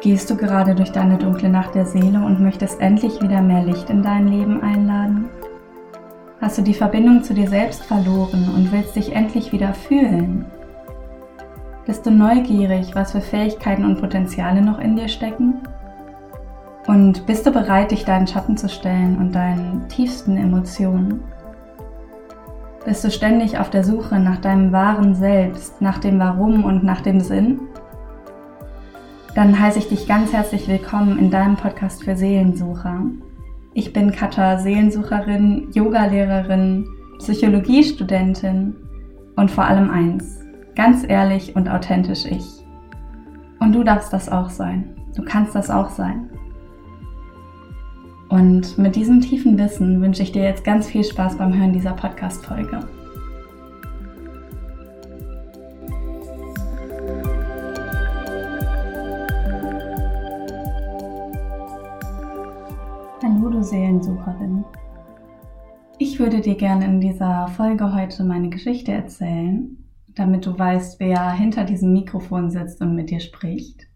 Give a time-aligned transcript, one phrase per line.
[0.00, 3.90] Gehst du gerade durch deine dunkle Nacht der Seele und möchtest endlich wieder mehr Licht
[3.90, 5.28] in dein Leben einladen?
[6.40, 10.46] Hast du die Verbindung zu dir selbst verloren und willst dich endlich wieder fühlen?
[11.84, 15.56] Bist du neugierig, was für Fähigkeiten und Potenziale noch in dir stecken?
[16.86, 21.22] Und bist du bereit, dich deinen Schatten zu stellen und deinen tiefsten Emotionen?
[22.86, 27.02] Bist du ständig auf der Suche nach deinem wahren Selbst, nach dem Warum und nach
[27.02, 27.60] dem Sinn?
[29.34, 33.02] Dann heiße ich dich ganz herzlich willkommen in deinem Podcast für Seelensucher.
[33.74, 36.88] Ich bin Katha, Seelensucherin, Yogalehrerin,
[37.18, 38.74] Psychologiestudentin
[39.36, 40.40] und vor allem eins,
[40.74, 42.44] ganz ehrlich und authentisch ich.
[43.60, 44.96] Und du darfst das auch sein.
[45.14, 46.28] Du kannst das auch sein.
[48.30, 51.92] Und mit diesem tiefen Wissen wünsche ich dir jetzt ganz viel Spaß beim Hören dieser
[51.92, 52.80] Podcast-Folge.
[63.20, 64.64] Seelensucherin.
[65.98, 69.76] Ich würde dir gerne in dieser Folge heute meine Geschichte erzählen,
[70.14, 73.86] damit du weißt, wer hinter diesem Mikrofon sitzt und mit dir spricht.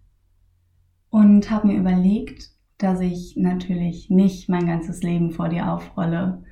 [1.08, 6.42] Und habe mir überlegt, dass ich natürlich nicht mein ganzes Leben vor dir aufrolle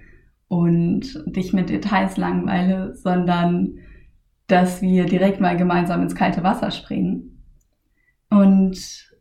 [0.49, 3.75] und dich mit Details langweile, sondern
[4.47, 7.45] dass wir direkt mal gemeinsam ins kalte Wasser springen.
[8.31, 9.12] Und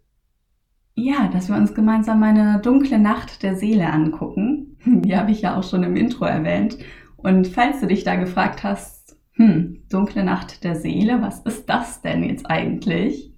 [1.02, 4.78] ja, dass wir uns gemeinsam meine dunkle Nacht der Seele angucken.
[4.86, 6.78] Die habe ich ja auch schon im Intro erwähnt.
[7.18, 12.02] Und falls du dich da gefragt hast, hm, dunkle Nacht der Seele, was ist das
[12.02, 13.34] denn jetzt eigentlich?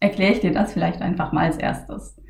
[0.00, 2.20] Erkläre ich dir das vielleicht einfach mal als erstes.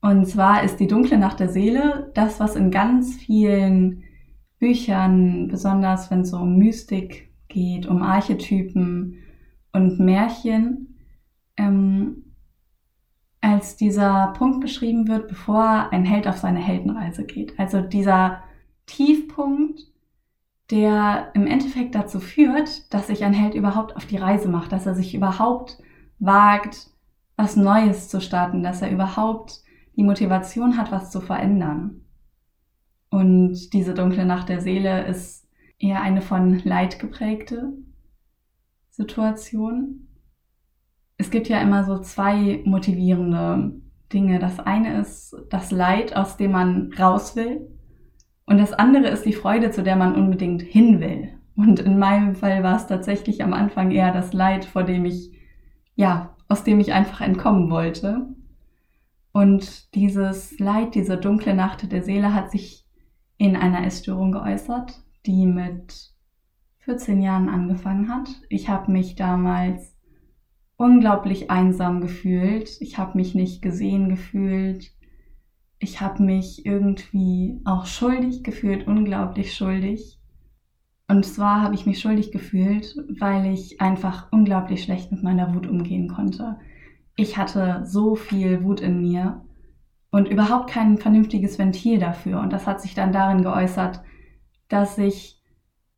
[0.00, 4.02] Und zwar ist die dunkle Nacht der Seele das, was in ganz vielen
[4.58, 9.18] Büchern, besonders wenn es so um Mystik geht, um Archetypen
[9.72, 10.98] und Märchen,
[11.56, 12.31] ähm,
[13.42, 17.58] als dieser Punkt beschrieben wird, bevor ein Held auf seine Heldenreise geht.
[17.58, 18.44] Also dieser
[18.86, 19.80] Tiefpunkt,
[20.70, 24.86] der im Endeffekt dazu führt, dass sich ein Held überhaupt auf die Reise macht, dass
[24.86, 25.78] er sich überhaupt
[26.20, 26.90] wagt,
[27.36, 29.60] was Neues zu starten, dass er überhaupt
[29.96, 32.02] die Motivation hat, was zu verändern.
[33.10, 35.48] Und diese dunkle Nacht der Seele ist
[35.78, 37.72] eher eine von Leid geprägte
[38.90, 40.06] Situation
[41.22, 43.80] es gibt ja immer so zwei motivierende
[44.12, 44.40] Dinge.
[44.40, 47.68] Das eine ist das Leid, aus dem man raus will.
[48.44, 51.28] Und das andere ist die Freude, zu der man unbedingt hin will.
[51.54, 55.30] Und in meinem Fall war es tatsächlich am Anfang eher das Leid, vor dem ich,
[55.94, 58.26] ja, aus dem ich einfach entkommen wollte.
[59.30, 62.84] Und dieses Leid, diese dunkle Nacht der Seele hat sich
[63.36, 66.10] in einer Essstörung geäußert, die mit
[66.78, 68.28] 14 Jahren angefangen hat.
[68.48, 69.91] Ich habe mich damals
[70.82, 72.80] unglaublich einsam gefühlt.
[72.80, 74.90] Ich habe mich nicht gesehen gefühlt.
[75.78, 80.18] Ich habe mich irgendwie auch schuldig gefühlt, unglaublich schuldig.
[81.06, 85.68] Und zwar habe ich mich schuldig gefühlt, weil ich einfach unglaublich schlecht mit meiner Wut
[85.68, 86.58] umgehen konnte.
[87.14, 89.44] Ich hatte so viel Wut in mir
[90.10, 92.40] und überhaupt kein vernünftiges Ventil dafür.
[92.40, 94.02] Und das hat sich dann darin geäußert,
[94.68, 95.41] dass ich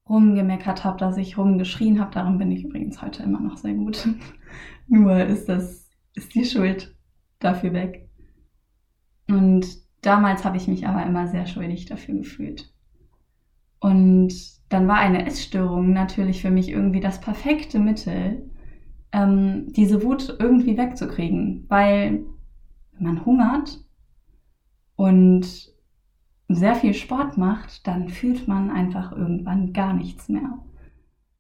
[0.09, 2.13] rumgemeckert habe, dass ich rumgeschrien habe.
[2.13, 4.09] Darum bin ich übrigens heute immer noch sehr gut.
[4.89, 6.95] Nur ist das, ist die Schuld
[7.39, 8.09] dafür weg.
[9.29, 9.67] Und
[10.03, 12.73] damals habe ich mich aber immer sehr schuldig dafür gefühlt.
[13.81, 14.35] Und
[14.69, 18.51] dann war eine Essstörung natürlich für mich irgendwie das perfekte Mittel,
[19.13, 21.65] ähm, diese Wut irgendwie wegzukriegen.
[21.69, 22.25] Weil
[22.99, 23.81] man hungert
[24.97, 25.74] und
[26.49, 30.59] sehr viel Sport macht, dann fühlt man einfach irgendwann gar nichts mehr.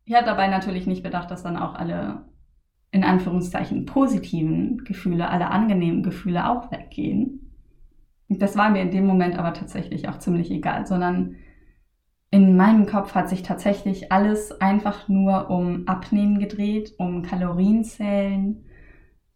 [0.04, 2.24] Ich habe dabei natürlich nicht bedacht, dass dann auch alle
[2.90, 7.50] in Anführungszeichen positiven Gefühle, alle angenehmen Gefühle auch weggehen.
[8.28, 11.36] Das war mir in dem Moment aber tatsächlich auch ziemlich egal, sondern
[12.30, 18.64] in meinem Kopf hat sich tatsächlich alles einfach nur um Abnehmen gedreht, um Kalorienzählen,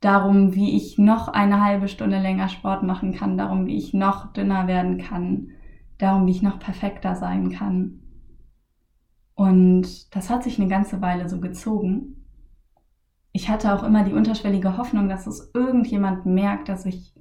[0.00, 4.32] darum, wie ich noch eine halbe Stunde länger Sport machen kann, darum, wie ich noch
[4.32, 5.50] dünner werden kann,
[5.98, 8.00] darum, wie ich noch perfekter sein kann.
[9.34, 12.24] Und das hat sich eine ganze Weile so gezogen.
[13.32, 17.14] Ich hatte auch immer die unterschwellige Hoffnung, dass es irgendjemand merkt, dass ich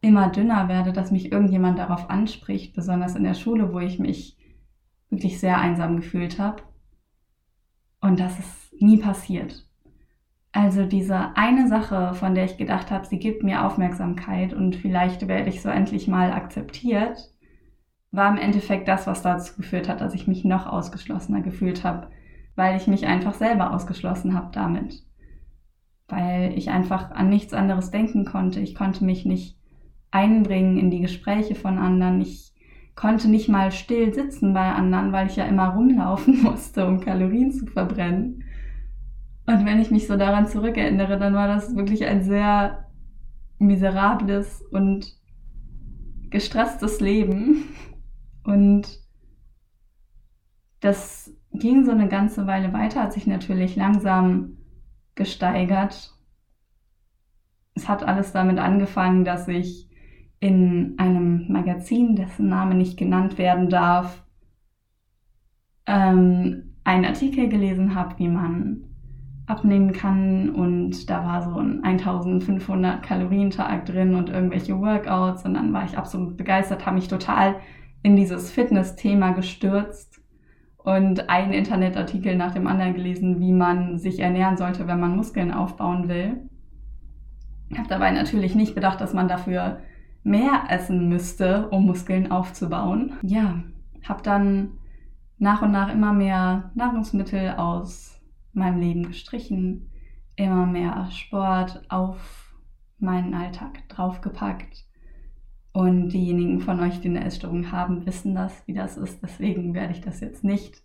[0.00, 4.36] immer dünner werde, dass mich irgendjemand darauf anspricht, besonders in der Schule, wo ich mich
[5.10, 6.62] wirklich sehr einsam gefühlt habe.
[8.00, 9.66] Und das ist nie passiert.
[10.52, 15.26] Also diese eine Sache, von der ich gedacht habe, sie gibt mir Aufmerksamkeit und vielleicht
[15.26, 17.33] werde ich so endlich mal akzeptiert,
[18.14, 22.08] war im Endeffekt das, was dazu geführt hat, dass ich mich noch ausgeschlossener gefühlt habe,
[22.54, 25.02] weil ich mich einfach selber ausgeschlossen habe damit.
[26.06, 28.60] weil ich einfach an nichts anderes denken konnte.
[28.60, 29.58] Ich konnte mich nicht
[30.10, 32.20] einbringen in die Gespräche von anderen.
[32.20, 32.52] Ich
[32.94, 37.52] konnte nicht mal still sitzen bei anderen, weil ich ja immer rumlaufen musste, um Kalorien
[37.52, 38.44] zu verbrennen.
[39.46, 42.86] Und wenn ich mich so daran zurückerinnere, dann war das wirklich ein sehr
[43.58, 45.16] miserables und
[46.30, 47.64] gestresstes Leben.
[48.44, 49.00] Und
[50.80, 54.58] das ging so eine ganze Weile weiter, hat sich natürlich langsam
[55.14, 56.14] gesteigert.
[57.74, 59.88] Es hat alles damit angefangen, dass ich
[60.40, 64.24] in einem Magazin, dessen Name nicht genannt werden darf,
[65.86, 68.84] ähm, einen Artikel gelesen habe, wie man
[69.46, 75.54] abnehmen kann und da war so ein 1500 Kalorien Tag drin und irgendwelche Workouts und
[75.54, 77.56] dann war ich absolut begeistert, habe mich total
[78.04, 80.20] in dieses Fitness-Thema gestürzt
[80.76, 85.50] und einen Internetartikel nach dem anderen gelesen, wie man sich ernähren sollte, wenn man Muskeln
[85.50, 86.48] aufbauen will.
[87.70, 89.80] Ich habe dabei natürlich nicht bedacht, dass man dafür
[90.22, 93.14] mehr essen müsste, um Muskeln aufzubauen.
[93.22, 93.62] Ja,
[94.06, 94.72] habe dann
[95.38, 98.20] nach und nach immer mehr Nahrungsmittel aus
[98.52, 99.90] meinem Leben gestrichen,
[100.36, 102.54] immer mehr Sport auf
[102.98, 104.83] meinen Alltag draufgepackt.
[105.74, 109.20] Und diejenigen von euch, die eine Essstörung haben, wissen das, wie das ist.
[109.24, 110.84] Deswegen werde ich das jetzt nicht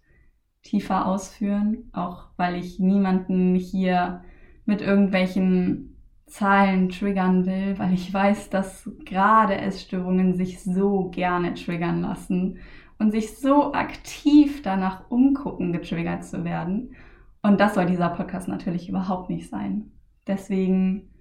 [0.63, 4.23] tiefer ausführen, auch weil ich niemanden hier
[4.65, 5.95] mit irgendwelchen
[6.25, 12.57] Zahlen triggern will, weil ich weiß, dass gerade Essstörungen sich so gerne triggern lassen
[12.97, 16.95] und sich so aktiv danach umgucken, getriggert zu werden.
[17.43, 19.91] Und das soll dieser Podcast natürlich überhaupt nicht sein.
[20.25, 21.13] Deswegen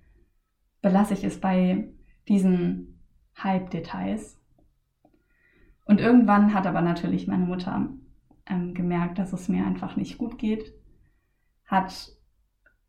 [0.80, 1.92] belasse ich es bei
[2.28, 2.97] diesen
[3.38, 4.38] Halbdetails.
[5.84, 7.88] Und irgendwann hat aber natürlich meine Mutter
[8.46, 10.74] ähm, gemerkt, dass es mir einfach nicht gut geht,
[11.66, 12.12] hat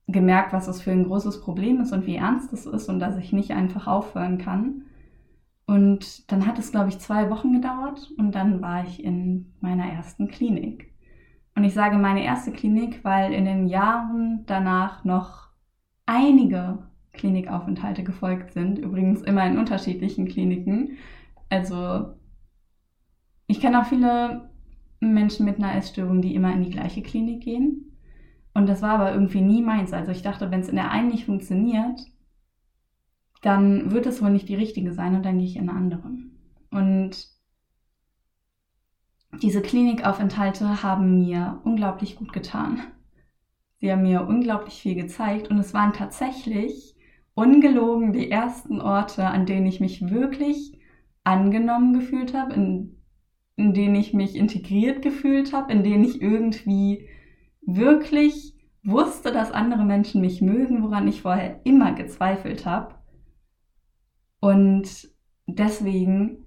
[0.07, 3.17] gemerkt, was es für ein großes Problem ist und wie ernst es ist und dass
[3.17, 4.85] ich nicht einfach aufhören kann.
[5.65, 9.85] Und dann hat es, glaube ich, zwei Wochen gedauert und dann war ich in meiner
[9.85, 10.91] ersten Klinik.
[11.55, 15.49] Und ich sage meine erste Klinik, weil in den Jahren danach noch
[16.05, 18.79] einige Klinikaufenthalte gefolgt sind.
[18.79, 20.97] Übrigens immer in unterschiedlichen Kliniken.
[21.49, 22.13] Also
[23.47, 24.49] ich kenne auch viele
[24.99, 27.97] Menschen mit einer Essstörung, die immer in die gleiche Klinik gehen.
[28.53, 29.93] Und das war aber irgendwie nie meins.
[29.93, 32.01] Also ich dachte, wenn es in der einen nicht funktioniert,
[33.41, 36.11] dann wird es wohl nicht die richtige sein und dann gehe ich in eine andere.
[36.71, 37.29] Und
[39.41, 42.81] diese Klinikaufenthalte haben mir unglaublich gut getan.
[43.77, 46.95] Sie haben mir unglaublich viel gezeigt und es waren tatsächlich
[47.39, 50.77] ungelogen die ersten Orte, an denen ich mich wirklich
[51.23, 52.97] angenommen gefühlt habe, in,
[53.55, 57.07] in denen ich mich integriert gefühlt habe, in denen ich irgendwie
[57.61, 62.95] wirklich wusste, dass andere Menschen mich mögen, woran ich vorher immer gezweifelt habe.
[64.41, 65.09] Und
[65.47, 66.45] deswegen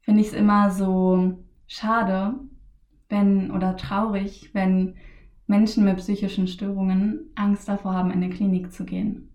[0.00, 2.40] finde ich es immer so schade,
[3.10, 4.94] wenn oder traurig, wenn
[5.46, 9.31] Menschen mit psychischen Störungen Angst davor haben, in eine Klinik zu gehen.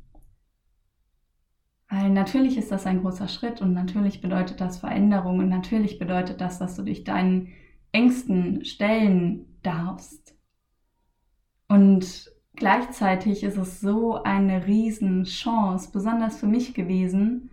[1.89, 6.41] Weil natürlich ist das ein großer Schritt und natürlich bedeutet das Veränderung und natürlich bedeutet
[6.41, 7.49] das, dass du dich deinen
[7.93, 10.35] Ängsten stellen darfst.
[11.69, 17.51] Und gleichzeitig ist es so eine Riesenchance, besonders für mich gewesen,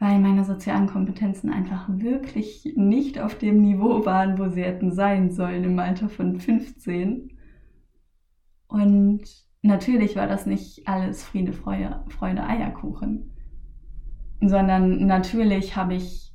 [0.00, 5.30] weil meine sozialen Kompetenzen einfach wirklich nicht auf dem Niveau waren, wo sie hätten sein
[5.30, 7.36] sollen im Alter von 15.
[8.68, 13.32] Und natürlich war das nicht alles Friede, Freude, Freude Eierkuchen,
[14.40, 16.32] sondern natürlich habe ich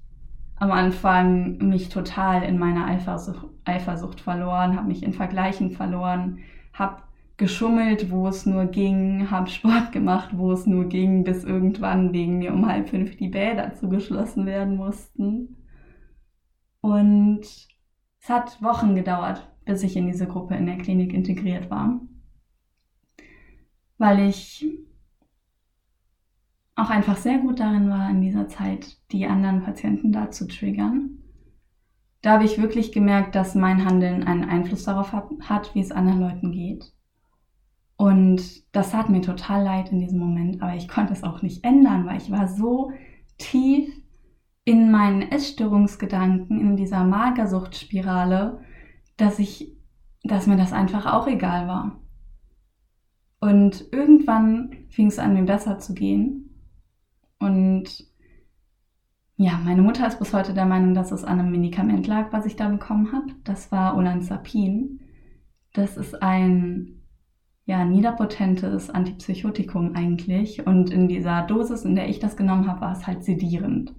[0.55, 6.39] am Anfang mich total in meiner Eifersucht, Eifersucht verloren, habe mich in Vergleichen verloren,
[6.73, 7.03] habe
[7.37, 12.37] geschummelt, wo es nur ging, habe Sport gemacht, wo es nur ging, bis irgendwann wegen
[12.37, 15.57] mir um halb fünf die Bäder zugeschlossen werden mussten.
[16.81, 22.01] Und es hat Wochen gedauert, bis ich in diese Gruppe in der Klinik integriert war,
[24.01, 24.67] weil ich
[26.75, 31.19] auch einfach sehr gut darin war, in dieser Zeit die anderen Patienten da zu triggern.
[32.23, 36.19] Da habe ich wirklich gemerkt, dass mein Handeln einen Einfluss darauf hat, wie es anderen
[36.19, 36.91] Leuten geht.
[37.95, 38.41] Und
[38.75, 42.07] das tat mir total leid in diesem Moment, aber ich konnte es auch nicht ändern,
[42.07, 42.91] weil ich war so
[43.37, 43.87] tief
[44.63, 48.61] in meinen Essstörungsgedanken, in dieser Magersuchtspirale,
[49.17, 49.77] dass ich,
[50.23, 52.00] dass mir das einfach auch egal war.
[53.41, 56.61] Und irgendwann fing es an, mir besser zu gehen.
[57.39, 58.05] Und
[59.35, 62.45] ja, meine Mutter ist bis heute der Meinung, dass es an einem Medikament lag, was
[62.45, 63.33] ich da bekommen habe.
[63.43, 64.99] Das war Olanzapin.
[65.73, 67.01] Das ist ein
[67.65, 70.67] ja, niederpotentes Antipsychotikum eigentlich.
[70.67, 73.95] Und in dieser Dosis, in der ich das genommen habe, war es halt sedierend.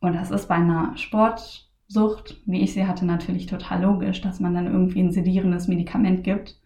[0.00, 4.52] Und das ist bei einer Sportsucht, wie ich sie hatte, natürlich total logisch, dass man
[4.52, 6.60] dann irgendwie ein sedierendes Medikament gibt.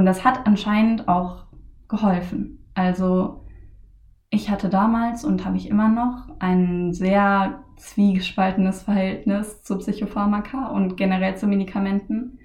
[0.00, 1.44] Und das hat anscheinend auch
[1.86, 2.64] geholfen.
[2.72, 3.44] Also
[4.30, 10.96] ich hatte damals und habe ich immer noch ein sehr zwiegespaltenes Verhältnis zu Psychopharmaka und
[10.96, 12.38] generell zu Medikamenten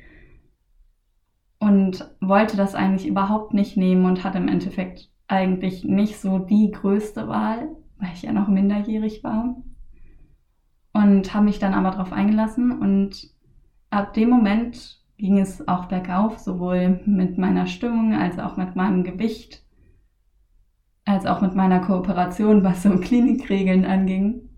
[1.58, 6.72] und wollte das eigentlich überhaupt nicht nehmen und hatte im Endeffekt eigentlich nicht so die
[6.72, 7.70] größte Wahl,
[8.00, 9.56] weil ich ja noch minderjährig war.
[10.92, 13.30] Und habe mich dann aber darauf eingelassen und
[13.92, 19.04] ab dem Moment ging es auch bergauf, sowohl mit meiner Stimmung als auch mit meinem
[19.04, 19.64] Gewicht,
[21.06, 24.50] als auch mit meiner Kooperation, was so Klinikregeln anging.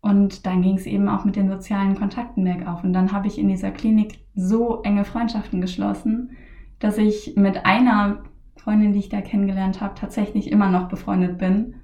[0.00, 2.84] Und dann ging es eben auch mit den sozialen Kontakten bergauf.
[2.84, 6.30] Und dann habe ich in dieser Klinik so enge Freundschaften geschlossen,
[6.78, 8.22] dass ich mit einer
[8.56, 11.74] Freundin, die ich da kennengelernt habe, tatsächlich immer noch befreundet bin.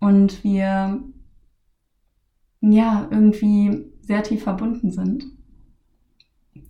[0.00, 1.02] Und wir
[2.60, 5.35] ja irgendwie sehr tief verbunden sind.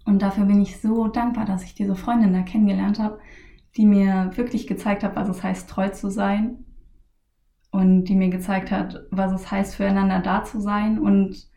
[0.06, 3.18] Und dafür bin ich so dankbar, dass ich diese Freundin da kennengelernt habe,
[3.76, 6.64] die mir wirklich gezeigt hat, was es heißt, treu zu sein
[7.72, 11.48] und die mir gezeigt hat, was es heißt, füreinander da zu sein und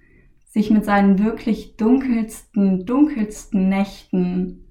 [0.46, 4.65] sich mit seinen wirklich dunkelsten, dunkelsten Nächten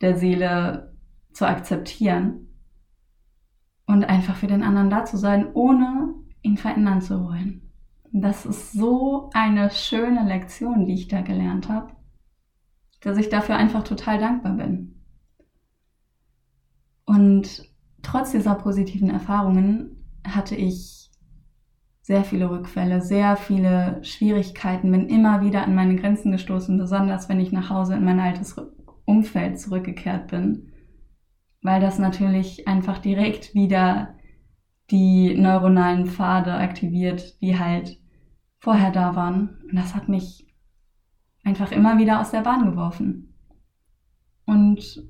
[0.00, 0.92] der Seele
[1.32, 2.48] zu akzeptieren
[3.86, 7.70] und einfach für den anderen da zu sein, ohne ihn verändern zu wollen.
[8.10, 11.94] Das ist so eine schöne Lektion, die ich da gelernt habe,
[13.02, 15.02] dass ich dafür einfach total dankbar bin.
[17.04, 17.68] Und
[18.02, 21.10] trotz dieser positiven Erfahrungen hatte ich
[22.00, 27.40] sehr viele Rückfälle, sehr viele Schwierigkeiten, bin immer wieder an meine Grenzen gestoßen, besonders wenn
[27.40, 28.56] ich nach Hause in mein altes
[29.04, 30.72] Umfeld zurückgekehrt bin,
[31.60, 34.16] weil das natürlich einfach direkt wieder
[34.90, 37.98] die neuronalen Pfade aktiviert, die halt
[38.58, 39.60] vorher da waren.
[39.70, 40.51] Und das hat mich
[41.44, 43.34] einfach immer wieder aus der Bahn geworfen.
[44.46, 45.02] Und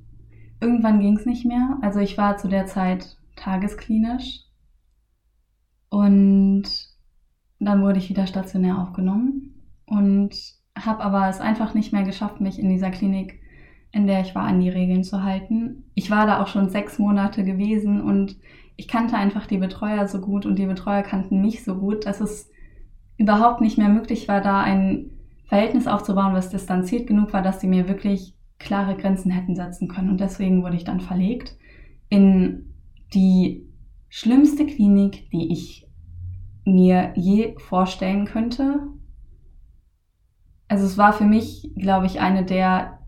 [0.60, 1.78] irgendwann ging es nicht mehr.
[1.82, 4.40] Also ich war zu der Zeit tagesklinisch
[5.88, 6.64] und
[7.58, 10.34] dann wurde ich wieder stationär aufgenommen und
[10.76, 13.40] habe aber es einfach nicht mehr geschafft, mich in dieser Klinik,
[13.92, 15.84] in der ich war, an die Regeln zu halten.
[15.94, 18.36] Ich war da auch schon sechs Monate gewesen und
[18.76, 22.20] ich kannte einfach die Betreuer so gut und die Betreuer kannten mich so gut, dass
[22.20, 22.50] es
[23.18, 25.10] überhaupt nicht mehr möglich war, da ein
[25.52, 30.08] Verhältnis aufzubauen, was distanziert genug war, dass sie mir wirklich klare Grenzen hätten setzen können.
[30.08, 31.58] Und deswegen wurde ich dann verlegt
[32.08, 32.72] in
[33.12, 33.68] die
[34.08, 35.86] schlimmste Klinik, die ich
[36.64, 38.80] mir je vorstellen könnte.
[40.68, 43.00] Also es war für mich, glaube ich, eine der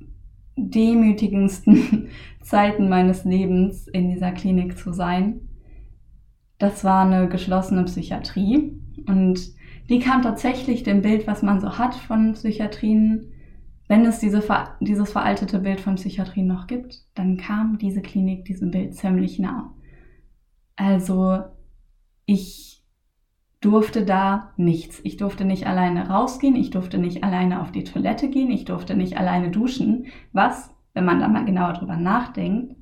[0.55, 2.09] demütigendsten
[2.43, 5.49] Zeiten meines Lebens in dieser Klinik zu sein.
[6.59, 9.41] Das war eine geschlossene Psychiatrie und
[9.89, 13.33] die kam tatsächlich dem Bild, was man so hat von Psychiatrien,
[13.87, 14.43] wenn es diese,
[14.81, 19.75] dieses veraltete Bild von Psychiatrien noch gibt, dann kam diese Klinik diesem Bild ziemlich nah.
[20.77, 21.41] Also
[22.25, 22.83] ich
[23.61, 25.01] durfte da nichts.
[25.05, 28.95] Ich durfte nicht alleine rausgehen, ich durfte nicht alleine auf die Toilette gehen, ich durfte
[28.95, 32.77] nicht alleine duschen, was, wenn man da mal genauer drüber nachdenkt,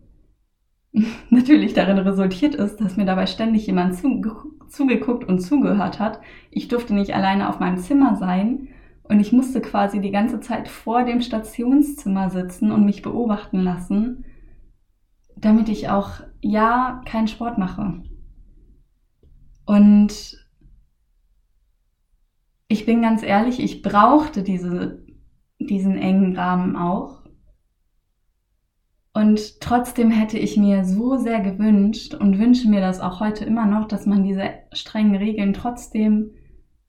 [1.30, 6.20] natürlich darin resultiert ist, dass mir dabei ständig jemand zugeguckt und zugehört hat.
[6.50, 8.68] Ich durfte nicht alleine auf meinem Zimmer sein
[9.04, 14.24] und ich musste quasi die ganze Zeit vor dem Stationszimmer sitzen und mich beobachten lassen,
[15.36, 18.02] damit ich auch ja keinen Sport mache.
[19.64, 20.46] Und
[22.68, 25.04] ich bin ganz ehrlich, ich brauchte diese,
[25.58, 27.21] diesen engen Rahmen auch.
[29.14, 33.66] Und trotzdem hätte ich mir so sehr gewünscht und wünsche mir das auch heute immer
[33.66, 36.30] noch, dass man diese strengen Regeln trotzdem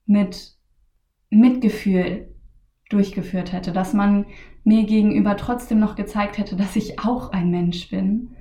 [0.06, 0.58] mit
[1.30, 2.34] Mitgefühl
[2.90, 4.26] durchgeführt hätte, dass man
[4.64, 8.36] mir gegenüber trotzdem noch gezeigt hätte, dass ich auch ein Mensch bin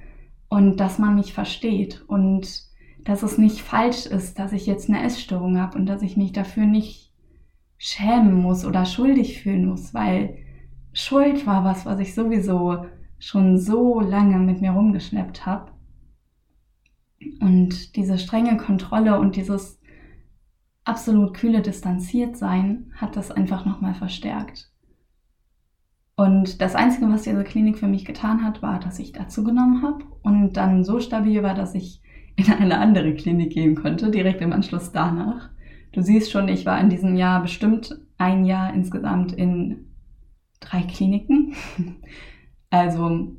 [0.49, 2.63] und dass man mich versteht und
[3.05, 6.33] dass es nicht falsch ist, dass ich jetzt eine Essstörung habe und dass ich mich
[6.33, 7.13] dafür nicht
[7.79, 10.37] schämen muss oder schuldig fühlen muss, weil
[10.93, 12.85] Schuld war was, was ich sowieso
[13.23, 15.71] schon so lange mit mir rumgeschleppt habe.
[17.41, 19.81] Und diese strenge Kontrolle und dieses
[20.83, 24.73] absolut kühle distanziert sein hat das einfach nochmal verstärkt.
[26.17, 29.83] Und das Einzige, was diese Klinik für mich getan hat, war, dass ich dazu genommen
[29.83, 32.03] habe und dann so stabil war, dass ich
[32.35, 35.51] in eine andere Klinik gehen konnte, direkt im Anschluss danach.
[35.93, 39.93] Du siehst schon, ich war in diesem Jahr bestimmt ein Jahr insgesamt in
[40.59, 41.55] drei Kliniken.
[42.73, 43.37] Also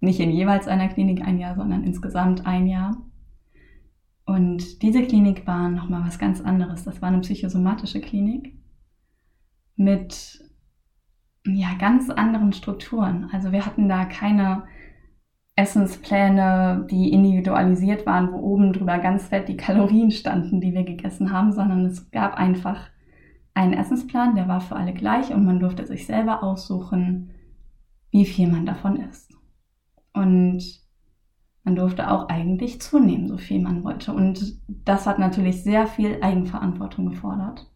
[0.00, 2.96] nicht in jeweils einer Klinik ein Jahr, sondern insgesamt ein Jahr.
[4.26, 6.82] Und diese Klinik war nochmal was ganz anderes.
[6.82, 8.58] Das war eine psychosomatische Klinik
[9.76, 10.42] mit
[11.46, 13.30] ja, ganz anderen Strukturen.
[13.32, 14.64] Also wir hatten da keine
[15.54, 21.30] Essenspläne, die individualisiert waren, wo oben drüber ganz fett die Kalorien standen, die wir gegessen
[21.30, 22.90] haben, sondern es gab einfach
[23.52, 27.30] einen Essensplan, der war für alle gleich und man durfte sich selber aussuchen,
[28.14, 29.36] wie viel man davon isst.
[30.12, 30.62] Und
[31.64, 34.14] man durfte auch eigentlich zunehmen, so viel man wollte.
[34.14, 37.68] Und das hat natürlich sehr viel Eigenverantwortung gefordert.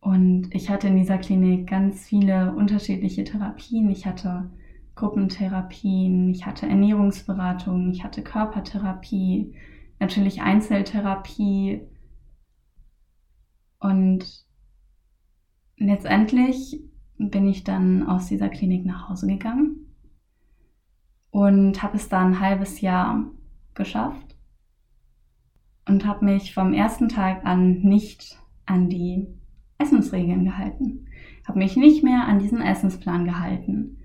[0.00, 3.88] Und ich hatte in dieser Klinik ganz viele unterschiedliche Therapien.
[3.88, 4.50] Ich hatte
[4.96, 9.54] Gruppentherapien, ich hatte Ernährungsberatung, ich hatte Körpertherapie,
[9.98, 11.80] natürlich Einzeltherapie.
[13.80, 14.44] Und
[15.78, 16.82] letztendlich
[17.18, 19.86] bin ich dann aus dieser Klinik nach Hause gegangen
[21.30, 23.26] und habe es da ein halbes Jahr
[23.74, 24.36] geschafft
[25.86, 29.26] und habe mich vom ersten Tag an nicht an die
[29.78, 31.06] Essensregeln gehalten.
[31.46, 33.98] Habe mich nicht mehr an diesen Essensplan gehalten,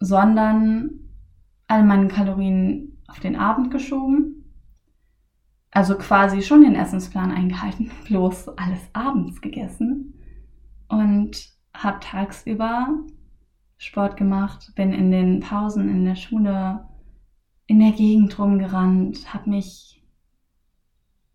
[0.00, 0.90] sondern
[1.66, 4.44] all meine Kalorien auf den Abend geschoben.
[5.70, 10.14] Also quasi schon den Essensplan eingehalten, bloß alles abends gegessen
[10.88, 13.04] und habe tagsüber
[13.76, 16.88] Sport gemacht, bin in den Pausen in der Schule
[17.66, 20.02] in der Gegend rumgerannt, habe mich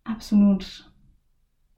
[0.04, 0.92] absolut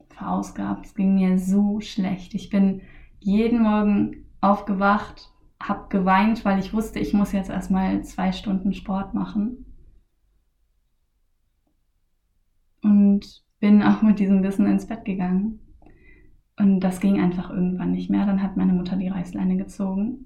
[0.09, 0.85] verausgabt.
[0.85, 2.33] Es ging mir so schlecht.
[2.33, 2.81] Ich bin
[3.19, 9.13] jeden Morgen aufgewacht, habe geweint, weil ich wusste, ich muss jetzt erstmal zwei Stunden Sport
[9.13, 9.65] machen.
[12.81, 15.62] Und bin auch mit diesem Wissen ins Bett gegangen.
[16.57, 18.25] Und das ging einfach irgendwann nicht mehr.
[18.25, 20.25] Dann hat meine Mutter die Reißleine gezogen.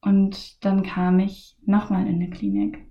[0.00, 2.86] Und dann kam ich nochmal in eine Klinik.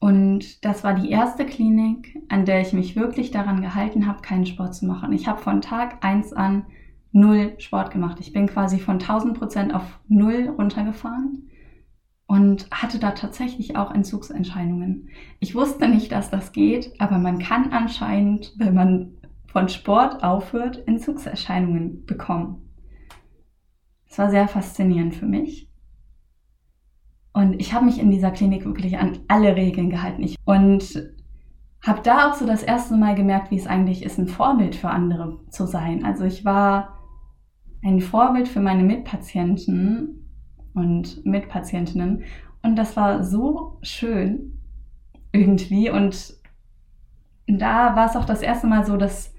[0.00, 4.44] Und das war die erste Klinik, an der ich mich wirklich daran gehalten habe, keinen
[4.44, 5.12] Sport zu machen.
[5.12, 6.66] Ich habe von Tag 1 an
[7.12, 8.18] null Sport gemacht.
[8.20, 11.48] Ich bin quasi von 1000 Prozent auf null runtergefahren
[12.26, 15.08] und hatte da tatsächlich auch Entzugsentscheidungen.
[15.38, 19.14] Ich wusste nicht, dass das geht, aber man kann anscheinend, wenn man
[19.54, 22.68] von Sport aufhört, Entzugserscheinungen bekommen.
[24.10, 25.70] Es war sehr faszinierend für mich.
[27.32, 30.24] Und ich habe mich in dieser Klinik wirklich an alle Regeln gehalten.
[30.24, 31.08] Ich, und
[31.82, 34.90] habe da auch so das erste Mal gemerkt, wie es eigentlich ist, ein Vorbild für
[34.90, 36.04] andere zu sein.
[36.04, 36.98] Also ich war
[37.84, 40.30] ein Vorbild für meine Mitpatienten
[40.74, 42.24] und Mitpatientinnen.
[42.62, 44.60] Und das war so schön
[45.30, 45.90] irgendwie.
[45.90, 46.34] Und
[47.46, 49.33] da war es auch das erste Mal so, dass,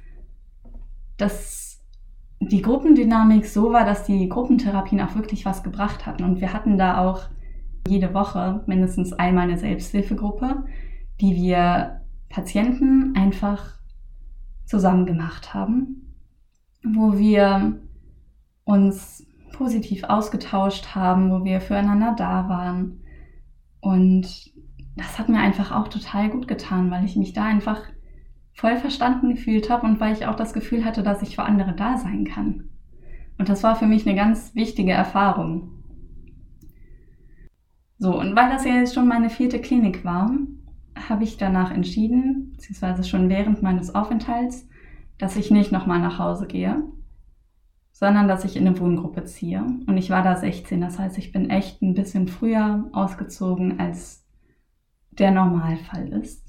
[1.17, 1.81] dass
[2.39, 6.23] die Gruppendynamik so war, dass die Gruppentherapien auch wirklich was gebracht hatten.
[6.23, 7.23] Und wir hatten da auch
[7.87, 10.65] jede Woche mindestens einmal eine Selbsthilfegruppe,
[11.21, 13.79] die wir Patienten einfach
[14.65, 16.15] zusammen gemacht haben,
[16.83, 17.79] wo wir
[18.63, 23.01] uns positiv ausgetauscht haben, wo wir füreinander da waren.
[23.79, 24.51] Und
[24.95, 27.81] das hat mir einfach auch total gut getan, weil ich mich da einfach
[28.55, 31.73] voll verstanden gefühlt habe und weil ich auch das Gefühl hatte, dass ich für andere
[31.73, 32.69] da sein kann.
[33.37, 35.83] Und das war für mich eine ganz wichtige Erfahrung.
[37.97, 40.31] So, und weil das ja jetzt schon meine vierte Klinik war,
[40.95, 44.67] habe ich danach entschieden, beziehungsweise schon während meines Aufenthalts,
[45.17, 46.81] dass ich nicht nochmal nach Hause gehe,
[47.91, 49.65] sondern dass ich in eine Wohngruppe ziehe.
[49.87, 54.25] Und ich war da 16, das heißt, ich bin echt ein bisschen früher ausgezogen, als
[55.11, 56.44] der Normalfall ist.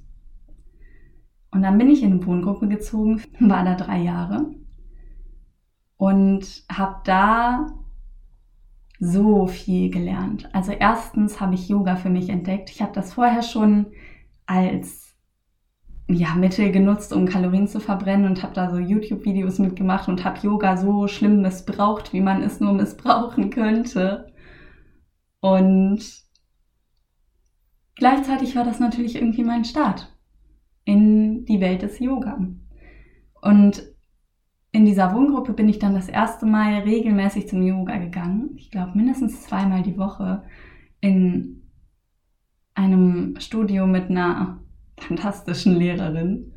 [1.57, 4.55] Und dann bin ich in eine Wohngruppe gezogen, war da drei Jahre
[5.97, 7.69] und habe da
[8.99, 10.55] so viel gelernt.
[10.55, 12.69] Also erstens habe ich Yoga für mich entdeckt.
[12.69, 13.87] Ich habe das vorher schon
[14.45, 15.15] als
[16.09, 20.39] ja, Mittel genutzt, um Kalorien zu verbrennen und habe da so YouTube-Videos mitgemacht und habe
[20.41, 24.31] Yoga so schlimm missbraucht, wie man es nur missbrauchen könnte.
[25.41, 26.03] Und
[27.95, 30.16] gleichzeitig war das natürlich irgendwie mein Start
[30.87, 32.39] in die Welt des Yoga.
[33.43, 33.83] Und
[34.73, 38.51] in dieser Wohngruppe bin ich dann das erste Mal regelmäßig zum Yoga gegangen.
[38.57, 40.45] Ich glaube mindestens zweimal die Woche
[41.01, 41.63] in
[42.75, 44.61] einem Studio mit einer
[44.99, 46.53] fantastischen Lehrerin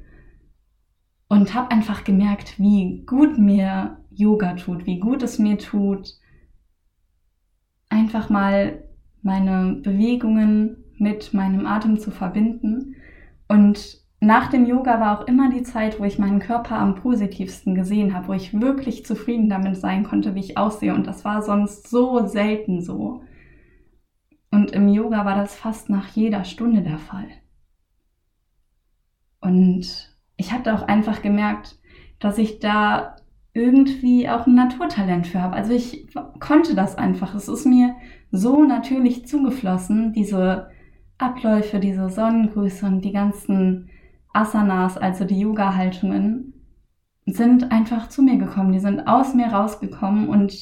[1.27, 6.13] und habe einfach gemerkt, wie gut mir Yoga tut, wie gut es mir tut,
[7.89, 8.83] einfach mal
[9.21, 12.95] meine Bewegungen mit meinem Atem zu verbinden
[13.47, 17.73] und nach dem Yoga war auch immer die Zeit, wo ich meinen Körper am positivsten
[17.73, 20.93] gesehen habe, wo ich wirklich zufrieden damit sein konnte, wie ich aussehe.
[20.93, 23.23] Und das war sonst so selten so.
[24.51, 27.27] Und im Yoga war das fast nach jeder Stunde der Fall.
[29.39, 31.79] Und ich habe auch einfach gemerkt,
[32.19, 33.15] dass ich da
[33.53, 35.55] irgendwie auch ein Naturtalent für habe.
[35.55, 36.07] Also ich
[36.39, 37.35] konnte das einfach.
[37.35, 37.95] Es ist mir
[38.31, 40.69] so natürlich zugeflossen, diese
[41.17, 43.88] Abläufe, diese Sonnengrüße und die ganzen
[44.33, 46.53] Asanas, also die Yoga-Haltungen,
[47.25, 48.71] sind einfach zu mir gekommen.
[48.71, 50.53] Die sind aus mir rausgekommen und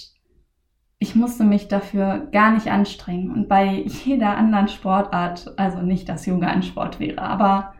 [1.00, 3.32] ich musste mich dafür gar nicht anstrengen.
[3.32, 7.74] Und bei jeder anderen Sportart, also nicht, dass Yoga ein Sport wäre, aber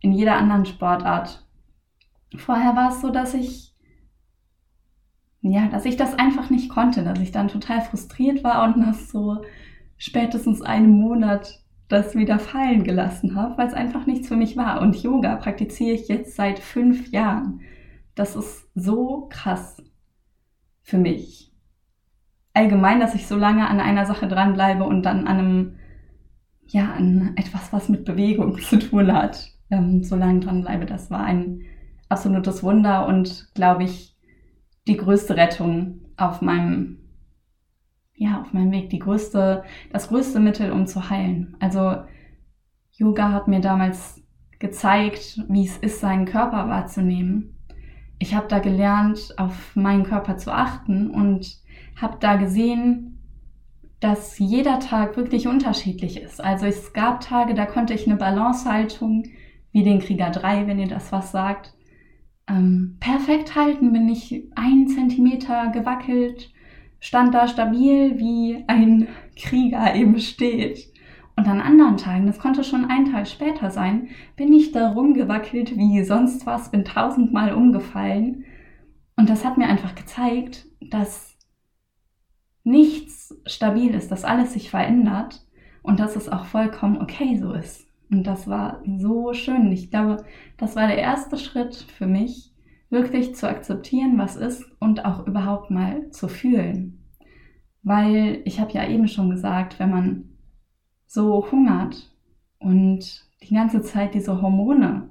[0.00, 1.46] in jeder anderen Sportart.
[2.36, 3.76] Vorher war es so, dass ich
[5.48, 8.94] ja, dass ich das einfach nicht konnte, dass ich dann total frustriert war und nach
[8.94, 9.42] so
[9.96, 14.80] spätestens einem Monat das wieder fallen gelassen habe, weil es einfach nichts für mich war.
[14.80, 17.60] Und Yoga praktiziere ich jetzt seit fünf Jahren.
[18.14, 19.82] Das ist so krass
[20.82, 21.52] für mich.
[22.54, 25.74] Allgemein, dass ich so lange an einer Sache dranbleibe und dann an einem,
[26.66, 30.86] ja, an etwas, was mit Bewegung zu tun hat, ähm, so lange dranbleibe.
[30.86, 31.62] Das war ein
[32.08, 34.16] absolutes Wunder und, glaube ich,
[34.86, 36.98] die größte Rettung auf meinem,
[38.16, 41.56] ja, auf meinem Weg, die größte, das größte Mittel, um zu heilen.
[41.60, 41.96] Also
[42.92, 44.22] Yoga hat mir damals
[44.58, 47.54] gezeigt, wie es ist, seinen Körper wahrzunehmen.
[48.18, 51.60] Ich habe da gelernt, auf meinen Körper zu achten und
[52.00, 53.18] habe da gesehen,
[54.00, 56.42] dass jeder Tag wirklich unterschiedlich ist.
[56.42, 59.24] Also es gab Tage, da konnte ich eine Balancehaltung,
[59.72, 61.74] wie den Krieger 3, wenn ihr das was sagt,
[62.48, 66.50] ähm, perfekt halten, bin ich einen Zentimeter gewackelt,
[67.00, 70.92] stand da stabil, wie ein Krieger eben steht.
[71.36, 75.76] Und an anderen Tagen, das konnte schon ein Tag später sein, bin ich da rumgewackelt
[75.76, 78.44] wie sonst was, bin tausendmal umgefallen.
[79.16, 81.36] Und das hat mir einfach gezeigt, dass
[82.64, 85.46] nichts stabil ist, dass alles sich verändert
[85.82, 87.86] und dass es auch vollkommen okay so ist.
[88.10, 89.70] Und das war so schön.
[89.72, 90.24] Ich glaube,
[90.56, 92.52] das war der erste Schritt für mich,
[92.90, 97.04] wirklich zu akzeptieren, was ist und auch überhaupt mal zu fühlen.
[97.82, 100.24] Weil ich habe ja eben schon gesagt, wenn man
[101.06, 102.14] so hungert
[102.58, 105.08] und die ganze Zeit diese Hormone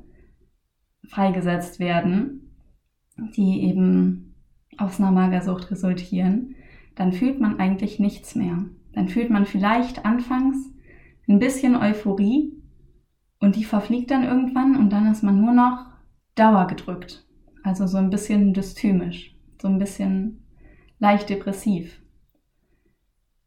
[1.08, 2.52] freigesetzt werden,
[3.18, 4.36] die eben
[4.78, 6.56] aus einer Magersucht resultieren,
[6.96, 8.66] dann fühlt man eigentlich nichts mehr.
[8.94, 10.58] Dann fühlt man vielleicht anfangs
[11.28, 12.56] ein bisschen Euphorie,
[13.40, 15.86] und die verfliegt dann irgendwann und dann ist man nur noch
[16.36, 17.25] dauergedrückt.
[17.66, 20.46] Also so ein bisschen dysthymisch, so ein bisschen
[21.00, 22.00] leicht depressiv.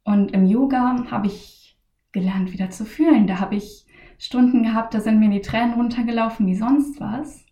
[0.03, 1.79] Und im Yoga habe ich
[2.11, 3.27] gelernt, wieder zu fühlen.
[3.27, 3.85] Da habe ich
[4.17, 7.45] Stunden gehabt, da sind mir die Tränen runtergelaufen wie sonst was.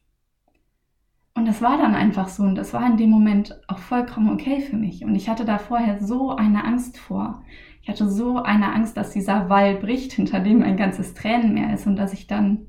[1.35, 4.59] Und das war dann einfach so und das war in dem Moment auch vollkommen okay
[4.59, 5.05] für mich.
[5.05, 7.43] Und ich hatte da vorher so eine Angst vor.
[7.81, 11.87] Ich hatte so eine Angst, dass dieser Wall bricht, hinter dem ein ganzes Tränenmeer ist
[11.87, 12.67] und dass ich dann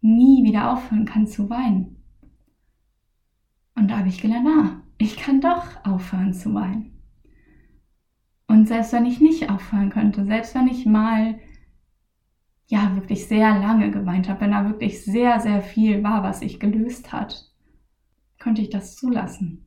[0.00, 1.99] nie wieder aufhören kann zu weinen.
[3.74, 7.00] Und da habe ich gelernt, ah, ich kann doch aufhören zu weinen.
[8.46, 11.38] Und selbst wenn ich nicht aufhören könnte, selbst wenn ich mal
[12.66, 16.60] ja wirklich sehr lange geweint habe, wenn da wirklich sehr, sehr viel war, was sich
[16.60, 17.50] gelöst hat,
[18.38, 19.66] konnte ich das zulassen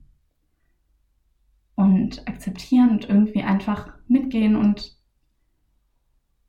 [1.76, 4.98] und akzeptieren und irgendwie einfach mitgehen und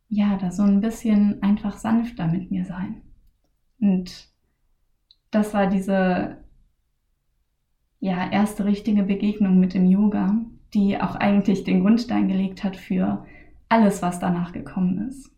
[0.09, 3.03] ja, da so ein bisschen einfach sanfter mit mir sein.
[3.81, 4.29] Und
[5.31, 6.44] das war diese
[8.05, 10.37] ja, erste richtige Begegnung mit dem Yoga,
[10.75, 13.25] die auch eigentlich den Grundstein gelegt hat für
[13.71, 15.33] alles, was danach gekommen ist.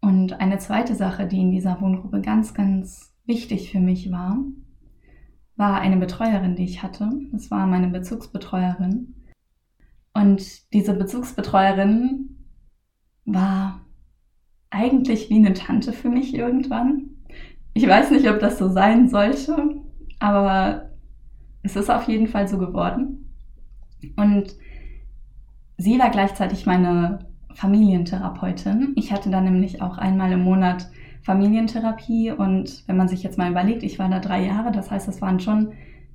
[0.00, 4.38] Und eine zweite Sache, die in dieser Wohngruppe ganz, ganz wichtig für mich war,
[5.56, 7.10] war eine Betreuerin, die ich hatte.
[7.32, 9.14] Das war meine Bezugsbetreuerin.
[10.14, 12.46] Und diese Bezugsbetreuerin
[13.26, 13.82] war
[14.70, 17.10] eigentlich wie eine Tante für mich irgendwann.
[17.74, 19.82] Ich weiß nicht, ob das so sein sollte,
[20.18, 20.90] aber
[21.62, 23.32] es ist auf jeden Fall so geworden.
[24.16, 24.54] Und
[25.76, 27.20] sie war gleichzeitig meine
[27.54, 28.92] Familientherapeutin.
[28.96, 30.88] Ich hatte dann nämlich auch einmal im Monat
[31.22, 35.08] Familientherapie und wenn man sich jetzt mal überlegt, ich war da drei Jahre, das heißt,
[35.08, 35.72] es waren schon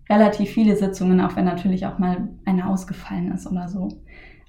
[0.10, 3.90] relativ viele Sitzungen, auch wenn natürlich auch mal eine ausgefallen ist oder so.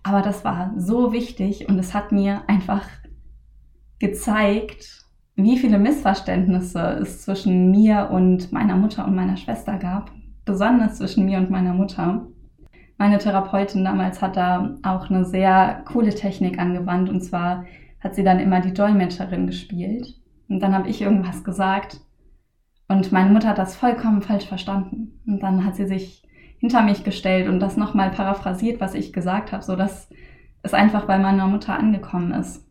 [0.03, 2.87] Aber das war so wichtig und es hat mir einfach
[3.99, 5.04] gezeigt,
[5.37, 10.13] wie viele Missverständnisse es zwischen mir und meiner Mutter und meiner Schwester gab,
[10.45, 12.27] besonders zwischen mir und meiner Mutter.
[12.99, 17.65] Meine Therapeutin damals hat da auch eine sehr coole Technik angewandt und zwar
[18.01, 20.15] hat sie dann immer die Dolmetscherin gespielt.
[20.49, 22.01] Und dann habe ich irgendwas gesagt
[22.89, 25.21] und meine Mutter hat das vollkommen falsch verstanden.
[25.27, 26.23] Und dann hat sie sich
[26.59, 30.09] hinter mich gestellt und das nochmal paraphrasiert, was ich gesagt habe, sodass
[30.63, 32.65] es einfach bei meiner Mutter angekommen ist.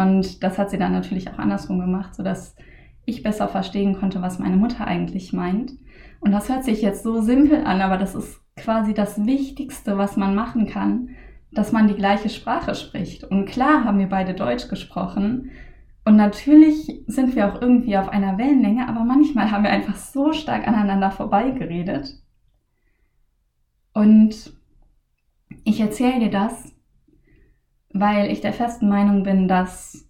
[0.00, 2.56] Und das hat sie dann natürlich auch andersrum gemacht, sodass
[3.04, 5.72] ich besser verstehen konnte, was meine Mutter eigentlich meint.
[6.20, 10.16] Und das hört sich jetzt so simpel an, aber das ist quasi das Wichtigste, was
[10.16, 11.10] man machen kann,
[11.52, 13.24] dass man die gleiche Sprache spricht.
[13.24, 15.50] Und klar haben wir beide Deutsch gesprochen.
[16.04, 20.32] Und natürlich sind wir auch irgendwie auf einer Wellenlänge, aber manchmal haben wir einfach so
[20.32, 22.14] stark aneinander vorbeigeredet.
[23.92, 24.52] Und
[25.64, 26.72] ich erzähle dir das,
[27.92, 30.08] weil ich der festen Meinung bin, dass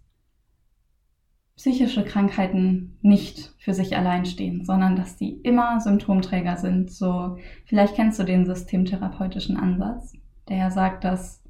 [1.56, 6.90] psychische Krankheiten nicht für sich allein stehen, sondern dass die immer Symptomträger sind.
[6.90, 10.14] So, vielleicht kennst du den systemtherapeutischen Ansatz,
[10.48, 11.40] der ja sagt, dass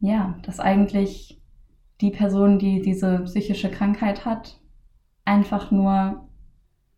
[0.00, 1.40] ja, dass eigentlich
[2.00, 4.58] die Person, die diese psychische Krankheit hat,
[5.24, 6.28] einfach nur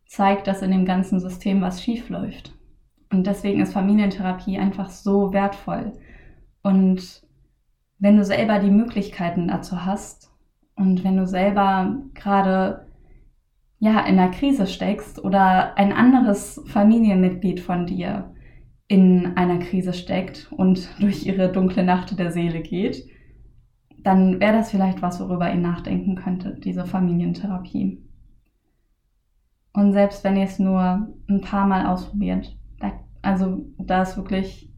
[0.05, 2.53] zeigt, dass in dem ganzen System was schief läuft.
[3.11, 5.93] Und deswegen ist Familientherapie einfach so wertvoll.
[6.63, 7.22] Und
[7.99, 10.31] wenn du selber die Möglichkeiten dazu hast
[10.75, 12.87] und wenn du selber gerade
[13.79, 18.33] ja in einer Krise steckst oder ein anderes Familienmitglied von dir
[18.87, 23.05] in einer Krise steckt und durch ihre dunkle Nacht der Seele geht,
[24.03, 28.03] dann wäre das vielleicht was, worüber ihr nachdenken könntet, diese Familientherapie.
[29.73, 34.72] Und selbst wenn ihr es nur ein paar Mal ausprobiert, da, also da ist wirklich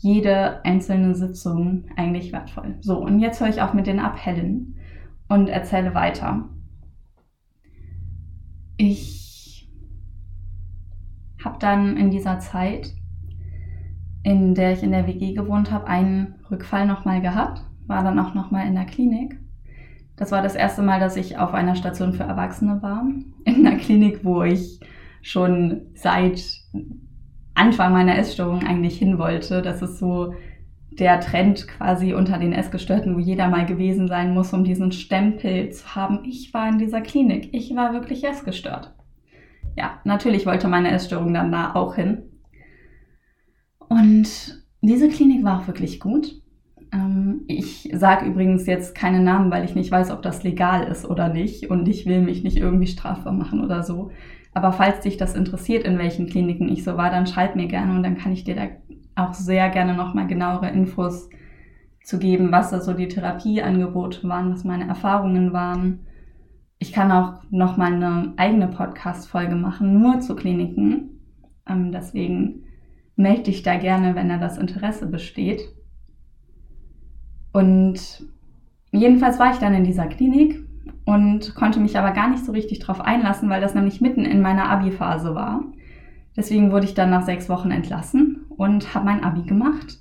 [0.00, 2.76] jede einzelne Sitzung eigentlich wertvoll.
[2.80, 4.76] So, und jetzt höre ich auf mit den Appellen
[5.28, 6.48] und erzähle weiter.
[8.78, 9.70] Ich
[11.44, 12.94] habe dann in dieser Zeit,
[14.22, 18.34] in der ich in der WG gewohnt habe, einen Rückfall nochmal gehabt, war dann auch
[18.34, 19.38] nochmal in der Klinik.
[20.16, 23.06] Das war das erste Mal, dass ich auf einer Station für Erwachsene war.
[23.44, 24.80] In einer Klinik, wo ich
[25.22, 26.42] schon seit
[27.54, 29.62] Anfang meiner Essstörung eigentlich hin wollte.
[29.62, 30.34] Das ist so
[30.90, 35.70] der Trend quasi unter den Essgestörten, wo jeder mal gewesen sein muss, um diesen Stempel
[35.70, 36.24] zu haben.
[36.24, 37.50] Ich war in dieser Klinik.
[37.52, 38.92] Ich war wirklich essgestört.
[39.76, 42.22] Ja, natürlich wollte meine Essstörung dann da auch hin.
[43.78, 46.40] Und diese Klinik war auch wirklich gut.
[46.92, 51.04] Ähm, ich sage übrigens jetzt keine Namen, weil ich nicht weiß, ob das legal ist
[51.04, 51.70] oder nicht.
[51.70, 54.10] Und ich will mich nicht irgendwie strafbar machen oder so.
[54.52, 57.94] Aber falls dich das interessiert, in welchen Kliniken ich so war, dann schreib mir gerne
[57.94, 58.68] und dann kann ich dir da
[59.14, 61.28] auch sehr gerne nochmal genauere Infos
[62.02, 66.00] zu geben, was da so die Therapieangebote waren, was meine Erfahrungen waren.
[66.78, 71.20] Ich kann auch nochmal eine eigene Podcast-Folge machen, nur zu Kliniken.
[71.68, 72.64] Ähm, deswegen
[73.16, 75.60] melde dich da gerne, wenn da das Interesse besteht.
[77.52, 78.26] Und
[78.90, 80.64] jedenfalls war ich dann in dieser Klinik
[81.10, 84.40] und konnte mich aber gar nicht so richtig drauf einlassen, weil das nämlich mitten in
[84.40, 85.64] meiner Abi-Phase war.
[86.36, 89.98] Deswegen wurde ich dann nach sechs Wochen entlassen und habe mein Abi gemacht.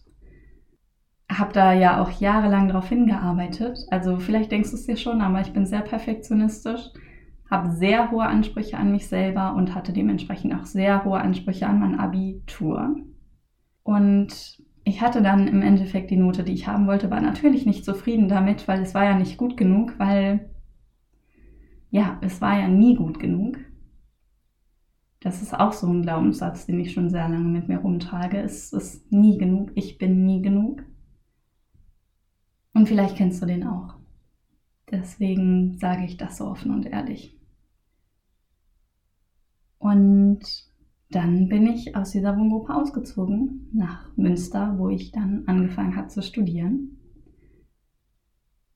[1.28, 3.80] Habe da ja auch jahrelang darauf hingearbeitet.
[3.89, 6.91] Also vielleicht denkst du es dir schon, aber ich bin sehr perfektionistisch,
[7.50, 11.80] habe sehr hohe Ansprüche an mich selber und hatte dementsprechend auch sehr hohe Ansprüche an
[11.80, 12.95] mein Abitur.
[13.82, 17.84] Und ich hatte dann im Endeffekt die Note, die ich haben wollte, war natürlich nicht
[17.84, 20.52] zufrieden damit, weil es war ja nicht gut genug, weil
[21.91, 23.58] ja, es war ja nie gut genug.
[25.19, 28.39] Das ist auch so ein Glaubenssatz, den ich schon sehr lange mit mir rumtrage.
[28.39, 30.84] Es ist nie genug, ich bin nie genug.
[32.73, 33.95] Und vielleicht kennst du den auch.
[34.89, 37.38] Deswegen sage ich das so offen und ehrlich.
[39.78, 40.39] Und
[41.10, 46.21] dann bin ich aus dieser Wohngruppe ausgezogen nach Münster, wo ich dann angefangen habe zu
[46.21, 46.99] studieren,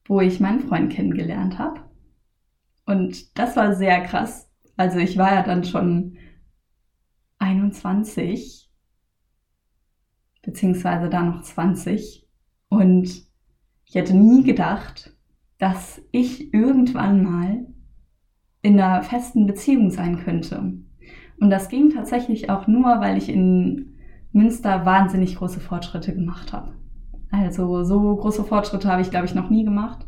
[0.05, 1.81] wo ich meinen Freund kennengelernt habe.
[2.85, 4.49] Und das war sehr krass.
[4.75, 6.17] Also ich war ja dann schon
[7.39, 8.71] 21,
[10.41, 12.27] beziehungsweise da noch 20.
[12.69, 13.07] Und
[13.85, 15.15] ich hätte nie gedacht,
[15.59, 17.67] dass ich irgendwann mal
[18.61, 20.73] in einer festen Beziehung sein könnte.
[21.39, 23.97] Und das ging tatsächlich auch nur, weil ich in
[24.31, 26.73] Münster wahnsinnig große Fortschritte gemacht habe.
[27.29, 30.07] Also so große Fortschritte habe ich, glaube ich, noch nie gemacht.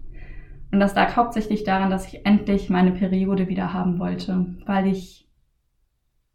[0.76, 5.26] Und das lag hauptsächlich daran, dass ich endlich meine Periode wieder haben wollte, weil ich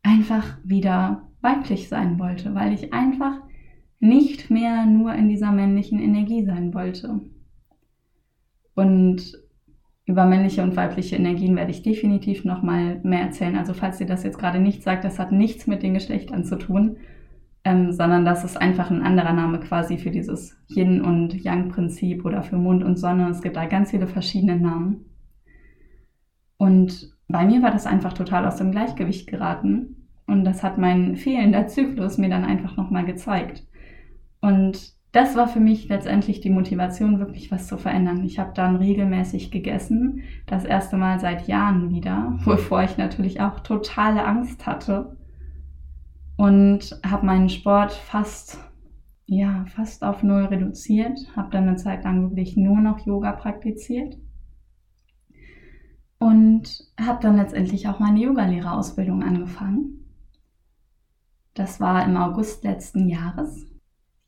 [0.03, 3.35] einfach wieder weiblich sein wollte, weil ich einfach
[3.98, 7.20] nicht mehr nur in dieser männlichen Energie sein wollte.
[8.74, 9.38] Und
[10.07, 13.59] über männliche und weibliche Energien werde ich definitiv nochmal mehr erzählen.
[13.59, 16.57] Also falls dir das jetzt gerade nicht sagt, das hat nichts mit den Geschlechtern zu
[16.57, 16.96] tun,
[17.64, 22.42] ähm, sondern das ist einfach ein anderer Name quasi für dieses Yin- und Yang-Prinzip oder
[22.42, 23.28] für Mond und Sonne.
[23.28, 25.04] Es gibt da ganz viele verschiedene Namen.
[26.56, 30.08] Und bei mir war das einfach total aus dem Gleichgewicht geraten.
[30.26, 33.66] Und das hat mein fehlender Zyklus mir dann einfach nochmal gezeigt.
[34.40, 38.24] Und das war für mich letztendlich die Motivation, wirklich was zu verändern.
[38.24, 43.60] Ich habe dann regelmäßig gegessen, das erste Mal seit Jahren wieder, wovor ich natürlich auch
[43.60, 45.16] totale Angst hatte.
[46.40, 48.59] Und habe meinen Sport fast,
[49.26, 54.16] ja, fast auf null reduziert, habe dann eine Zeit lang wirklich nur noch Yoga praktiziert
[56.18, 60.14] und habe dann letztendlich auch meine Yogalehrerausbildung angefangen.
[61.55, 63.70] Das war im August letzten Jahres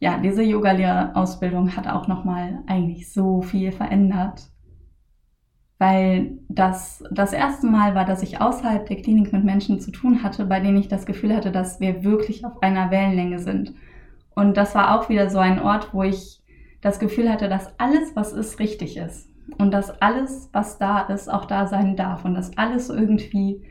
[0.02, 4.50] ja, diese Yogalehrerausbildung hat auch nochmal eigentlich so viel verändert.
[5.82, 10.22] Weil das das erste Mal war, dass ich außerhalb der Klinik mit Menschen zu tun
[10.22, 13.74] hatte, bei denen ich das Gefühl hatte, dass wir wirklich auf einer Wellenlänge sind.
[14.36, 16.40] Und das war auch wieder so ein Ort, wo ich
[16.82, 19.28] das Gefühl hatte, dass alles, was ist, richtig ist.
[19.58, 22.24] Und dass alles, was da ist, auch da sein darf.
[22.24, 23.64] Und dass alles irgendwie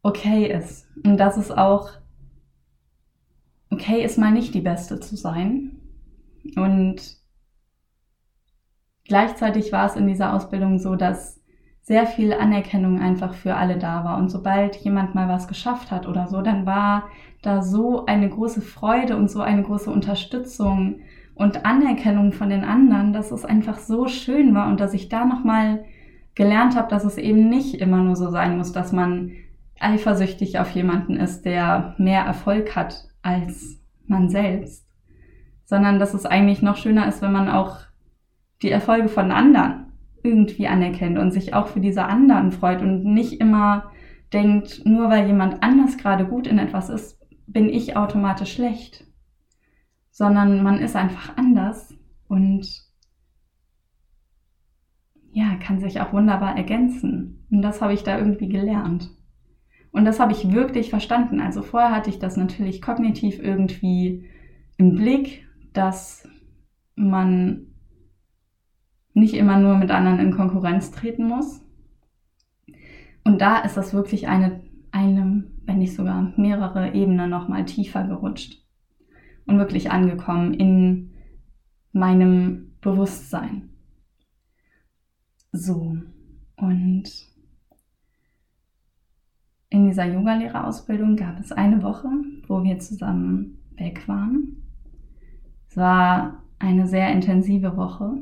[0.00, 0.88] okay ist.
[1.04, 1.90] Und dass es auch
[3.68, 5.72] okay ist, mal nicht die Beste zu sein.
[6.56, 7.18] Und
[9.04, 11.39] gleichzeitig war es in dieser Ausbildung so, dass
[11.82, 14.18] sehr viel Anerkennung einfach für alle da war.
[14.18, 17.08] Und sobald jemand mal was geschafft hat oder so, dann war
[17.42, 21.00] da so eine große Freude und so eine große Unterstützung
[21.34, 25.24] und Anerkennung von den anderen, dass es einfach so schön war und dass ich da
[25.24, 25.84] nochmal
[26.34, 29.32] gelernt habe, dass es eben nicht immer nur so sein muss, dass man
[29.78, 34.86] eifersüchtig auf jemanden ist, der mehr Erfolg hat als man selbst,
[35.64, 37.78] sondern dass es eigentlich noch schöner ist, wenn man auch
[38.62, 39.79] die Erfolge von anderen
[40.22, 43.90] irgendwie anerkennt und sich auch für diese anderen freut und nicht immer
[44.32, 49.04] denkt, nur weil jemand anders gerade gut in etwas ist, bin ich automatisch schlecht,
[50.10, 51.94] sondern man ist einfach anders
[52.28, 52.66] und
[55.32, 57.46] ja, kann sich auch wunderbar ergänzen.
[57.50, 59.10] Und das habe ich da irgendwie gelernt.
[59.92, 61.40] Und das habe ich wirklich verstanden.
[61.40, 64.28] Also vorher hatte ich das natürlich kognitiv irgendwie
[64.76, 66.28] im Blick, dass
[66.94, 67.69] man
[69.14, 71.64] nicht immer nur mit anderen in Konkurrenz treten muss.
[73.24, 74.60] Und da ist das wirklich eine,
[74.92, 78.60] eine wenn nicht sogar mehrere Ebenen nochmal tiefer gerutscht
[79.46, 81.12] und wirklich angekommen in
[81.92, 83.70] meinem Bewusstsein.
[85.52, 85.96] So,
[86.56, 87.04] und
[89.68, 92.08] in dieser Yogalehrerausbildung gab es eine Woche,
[92.48, 94.62] wo wir zusammen weg waren.
[95.68, 98.18] Es war eine sehr intensive Woche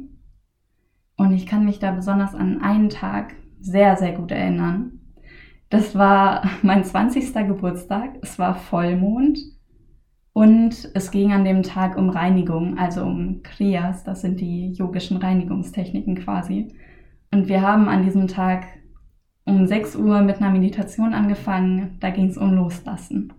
[1.18, 5.00] und ich kann mich da besonders an einen Tag sehr, sehr gut erinnern.
[5.68, 7.34] Das war mein 20.
[7.46, 9.38] Geburtstag, es war Vollmond
[10.32, 15.16] und es ging an dem Tag um Reinigung, also um Kriyas, das sind die yogischen
[15.16, 16.68] Reinigungstechniken quasi.
[17.32, 18.64] Und wir haben an diesem Tag
[19.44, 21.96] um 6 Uhr mit einer Meditation angefangen.
[22.00, 23.32] Da ging es um Loslassen.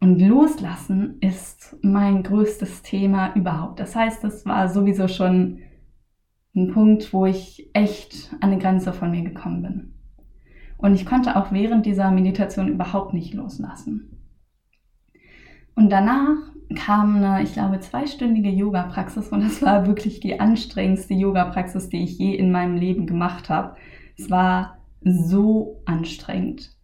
[0.00, 3.80] Und Loslassen ist mein größtes Thema überhaupt.
[3.80, 5.60] Das heißt, es war sowieso schon
[6.54, 9.94] ein Punkt, wo ich echt an eine Grenze von mir gekommen bin.
[10.76, 14.14] Und ich konnte auch während dieser Meditation überhaupt nicht loslassen.
[15.74, 16.36] Und danach
[16.76, 22.18] kam eine, ich glaube, zweistündige Yoga-Praxis und das war wirklich die anstrengendste Yoga-Praxis, die ich
[22.18, 23.76] je in meinem Leben gemacht habe.
[24.16, 26.76] Es war so anstrengend,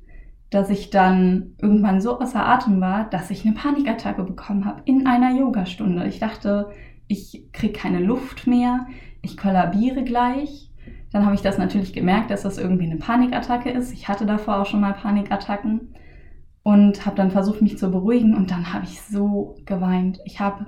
[0.50, 5.06] dass ich dann irgendwann so außer Atem war, dass ich eine Panikattacke bekommen habe in
[5.06, 6.06] einer Yogastunde.
[6.06, 6.70] Ich dachte,
[7.06, 8.87] ich kriege keine Luft mehr,
[9.22, 10.70] ich kollabiere gleich.
[11.12, 13.92] Dann habe ich das natürlich gemerkt, dass das irgendwie eine Panikattacke ist.
[13.92, 15.94] Ich hatte davor auch schon mal Panikattacken
[16.62, 20.20] und habe dann versucht, mich zu beruhigen und dann habe ich so geweint.
[20.24, 20.66] Ich habe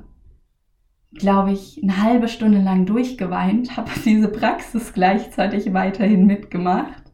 [1.15, 7.13] glaube ich, eine halbe Stunde lang durchgeweint, habe diese Praxis gleichzeitig weiterhin mitgemacht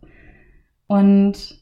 [0.86, 1.58] und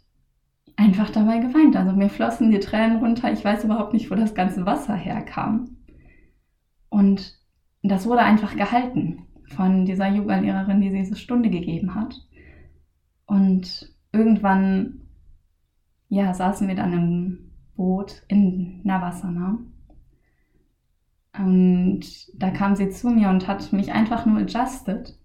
[0.77, 1.77] einfach dabei geweint.
[1.77, 3.33] Also mir flossen die Tränen runter.
[3.33, 5.79] Ich weiß überhaupt nicht, wo das ganze Wasser herkam.
[6.91, 7.35] Und
[7.83, 12.27] das wurde einfach gehalten von dieser Yoga-Lehrerin, die diese Stunde gegeben hat.
[13.27, 15.01] Und irgendwann,
[16.09, 19.59] ja, saßen wir dann im Boot in Navasana
[21.39, 22.03] und
[22.35, 25.19] da kam sie zu mir und hat mich einfach nur adjusted.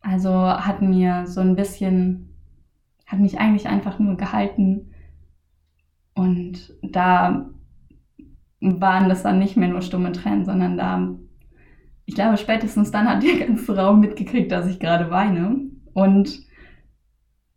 [0.00, 2.34] Also hat mir so ein bisschen,
[3.06, 4.92] hat mich eigentlich einfach nur gehalten.
[6.14, 7.50] Und da
[8.60, 11.14] waren das dann nicht mehr nur stumme Tränen, sondern da,
[12.06, 15.60] ich glaube, spätestens dann hat der ganze Raum mitgekriegt, dass ich gerade weine.
[15.92, 16.46] Und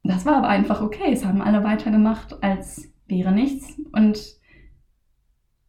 [0.04, 1.12] das war aber einfach okay.
[1.12, 3.80] Es haben alle weitergemacht, als wäre nichts.
[3.91, 4.20] Und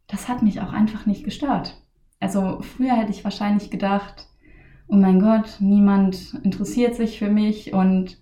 [0.07, 1.83] das hat mich auch einfach nicht gestört.
[2.19, 4.29] Also früher hätte ich wahrscheinlich gedacht,
[4.89, 8.19] oh mein Gott, niemand interessiert sich für mich und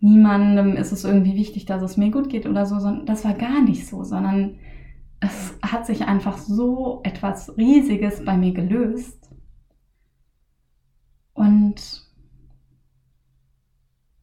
[0.00, 2.76] niemandem ist es irgendwie wichtig, dass es mir gut geht oder so.
[3.04, 4.58] Das war gar nicht so, sondern
[5.20, 9.17] es hat sich einfach so etwas Riesiges bei mir gelöst.
[11.38, 12.04] Und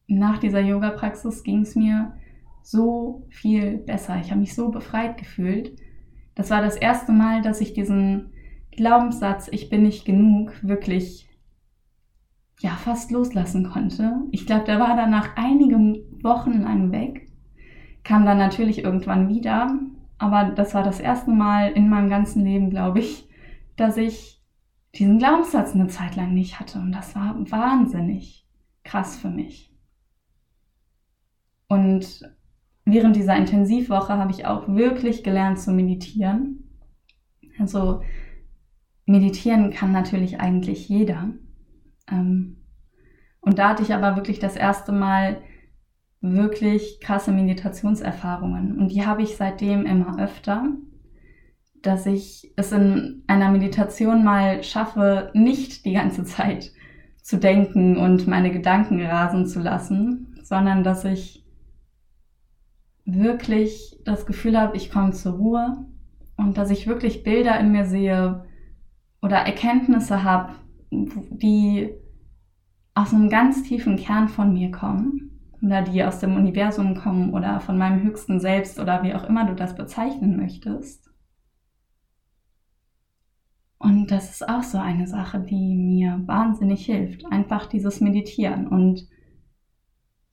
[0.08, 2.14] nach dieser Yoga-Praxis ging es mir
[2.62, 4.20] so viel besser.
[4.20, 5.80] Ich habe mich so befreit gefühlt.
[6.36, 8.34] Das war das erste Mal, dass ich diesen
[8.72, 11.30] Glaubenssatz, ich bin nicht genug, wirklich
[12.60, 14.24] ja fast loslassen konnte.
[14.32, 17.30] Ich glaube, der war dann nach einigen Wochen lang weg,
[18.04, 19.80] kam dann natürlich irgendwann wieder,
[20.18, 23.30] aber das war das erste Mal in meinem ganzen Leben, glaube ich,
[23.78, 24.35] dass ich
[24.98, 28.48] diesen Glaubenssatz eine Zeit lang nicht hatte und das war wahnsinnig
[28.84, 29.72] krass für mich.
[31.68, 32.22] Und
[32.86, 36.70] während dieser Intensivwoche habe ich auch wirklich gelernt zu meditieren.
[37.60, 38.02] Also
[39.06, 41.34] meditieren kann natürlich eigentlich jeder.
[42.10, 42.58] Ähm,
[43.42, 45.42] und da hatte ich aber wirklich das erste Mal
[46.22, 48.80] wirklich krasse Meditationserfahrungen.
[48.80, 50.70] Und die habe ich seitdem immer öfter,
[51.86, 56.72] dass ich es in einer Meditation mal schaffe, nicht die ganze Zeit
[57.22, 61.46] zu denken und meine Gedanken rasen zu lassen, sondern dass ich
[63.06, 65.86] wirklich das Gefühl habe, ich komme zur Ruhe
[66.38, 68.46] und dass ich wirklich Bilder in mir sehe
[69.22, 70.54] oder Erkenntnisse habe,
[70.92, 71.90] die
[72.94, 75.26] aus einem ganz tiefen Kern von mir kommen
[75.62, 79.46] oder die aus dem Universum kommen oder von meinem höchsten Selbst oder wie auch immer
[79.46, 81.05] du das bezeichnen möchtest.
[83.78, 87.26] Und das ist auch so eine Sache, die mir wahnsinnig hilft.
[87.32, 88.68] Einfach dieses Meditieren.
[88.68, 89.08] Und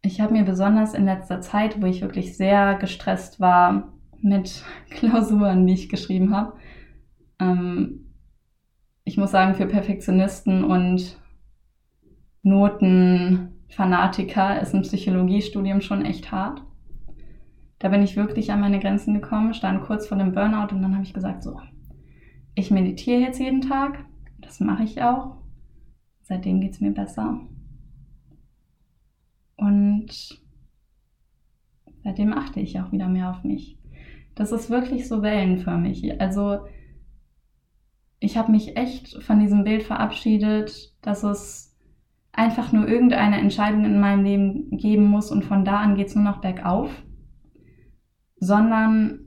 [0.03, 5.67] ich habe mir besonders in letzter Zeit, wo ich wirklich sehr gestresst war mit Klausuren,
[5.67, 6.55] die ich geschrieben habe,
[7.41, 8.07] ähm,
[9.05, 11.19] ich muss sagen, für Perfektionisten und
[12.43, 16.63] Notenfanatiker ist ein Psychologiestudium schon echt hart.
[17.81, 20.95] Da bin ich wirklich an meine Grenzen gekommen, stand kurz vor dem Burnout und dann
[20.95, 21.59] habe ich gesagt, so,
[22.55, 24.05] ich meditiere jetzt jeden Tag.
[24.39, 25.37] Das mache ich auch.
[26.23, 27.41] Seitdem geht es mir besser.
[29.57, 30.41] Und
[32.03, 33.79] seitdem achte ich auch wieder mehr auf mich.
[34.35, 36.21] Das ist wirklich so wellenförmig.
[36.21, 36.67] Also
[38.19, 41.77] ich habe mich echt von diesem Bild verabschiedet, dass es
[42.33, 46.15] einfach nur irgendeine Entscheidung in meinem Leben geben muss und von da an geht es
[46.15, 46.91] nur noch bergauf,
[48.37, 49.22] sondern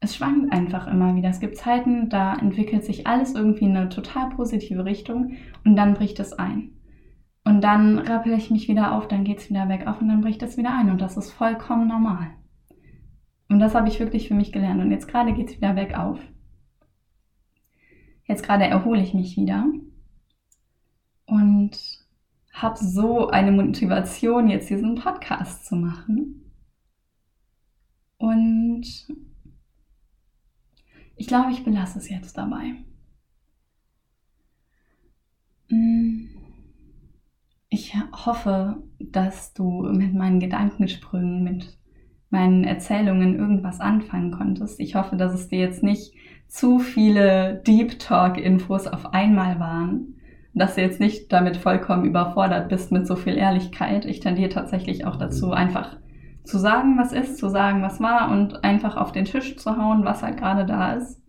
[0.00, 1.30] es schwankt einfach immer wieder.
[1.30, 5.94] Es gibt Zeiten, da entwickelt sich alles irgendwie in eine total positive Richtung und dann
[5.94, 6.72] bricht es ein.
[7.44, 10.42] Und dann rappel ich mich wieder auf, dann geht es wieder bergauf und dann bricht
[10.42, 10.90] es wieder ein.
[10.90, 12.28] Und das ist vollkommen normal.
[13.48, 14.82] Und das habe ich wirklich für mich gelernt.
[14.82, 16.18] Und jetzt gerade geht es wieder bergauf.
[18.24, 19.64] Jetzt gerade erhole ich mich wieder.
[21.26, 21.70] Und
[22.52, 26.52] habe so eine Motivation, jetzt diesen Podcast zu machen.
[28.18, 29.06] Und
[31.16, 32.74] ich glaube, ich belasse es jetzt dabei.
[35.68, 36.26] Mm.
[37.68, 37.94] Ich
[38.24, 41.78] hoffe, dass du mit meinen Gedankensprüngen, mit
[42.30, 44.78] meinen Erzählungen irgendwas anfangen konntest.
[44.80, 46.14] Ich hoffe, dass es dir jetzt nicht
[46.46, 50.14] zu viele Deep Talk-Infos auf einmal waren,
[50.54, 54.04] dass du jetzt nicht damit vollkommen überfordert bist mit so viel Ehrlichkeit.
[54.04, 55.96] Ich tendiere tatsächlich auch dazu, einfach
[56.46, 60.04] zu sagen, was ist, zu sagen, was war und einfach auf den Tisch zu hauen,
[60.04, 61.20] was halt gerade da ist.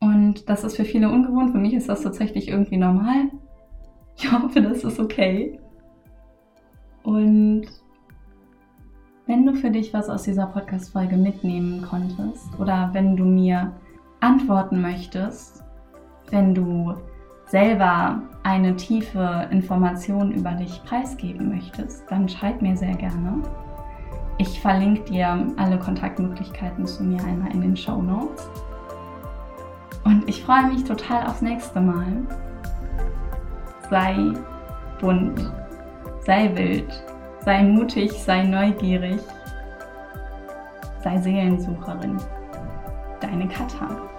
[0.00, 1.52] Und das ist für viele ungewohnt.
[1.52, 3.30] Für mich ist das tatsächlich irgendwie normal.
[4.18, 5.58] Ich hoffe, das ist okay.
[7.02, 7.64] Und
[9.26, 13.72] wenn du für dich was aus dieser Podcast-Folge mitnehmen konntest oder wenn du mir
[14.20, 15.64] antworten möchtest,
[16.30, 16.94] wenn du
[17.46, 23.42] selber eine tiefe Information über dich preisgeben möchtest, dann schreib mir sehr gerne.
[24.42, 28.50] Ich verlinke dir alle Kontaktmöglichkeiten zu mir einmal in den Show Notes.
[30.02, 32.26] Und ich freue mich total aufs nächste Mal
[33.88, 34.32] sei
[35.00, 35.52] bunt,
[36.26, 37.04] sei wild,
[37.44, 39.20] sei mutig, sei neugierig,
[41.04, 42.16] sei Seelensucherin.
[43.20, 44.11] Deine Katha.